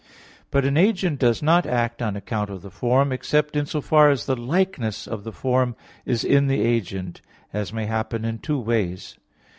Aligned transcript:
But 0.49 0.65
an 0.65 0.77
agent 0.77 1.19
does 1.19 1.43
not 1.43 1.67
act 1.67 2.01
on 2.01 2.15
account 2.15 2.49
of 2.49 2.63
the 2.63 2.71
form, 2.71 3.11
except 3.11 3.55
in 3.55 3.67
so 3.67 3.81
far 3.81 4.09
as 4.09 4.25
the 4.25 4.35
likeness 4.35 5.05
of 5.05 5.23
the 5.23 5.31
form 5.31 5.75
is 6.07 6.23
in 6.23 6.47
the 6.47 6.61
agent, 6.61 7.21
as 7.53 7.71
may 7.71 7.85
happen 7.85 8.25
in 8.25 8.39
two 8.39 8.59
ways. 8.59 9.19